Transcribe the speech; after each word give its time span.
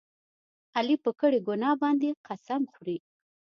علي 0.75 0.95
په 1.03 1.11
کړې 1.19 1.39
ګناه 1.47 1.75
باندې 1.81 2.09
قسم 2.27 2.61
خوري. 2.73 2.97